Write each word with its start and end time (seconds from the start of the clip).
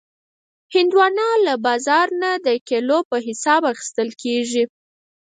هندوانه 0.75 1.27
له 1.45 1.53
بازار 1.65 2.07
نه 2.21 2.31
د 2.45 2.47
کیلو 2.69 2.97
په 3.09 3.17
حساب 3.27 3.61
اخیستل 3.73 4.09
کېږي. 4.23 4.63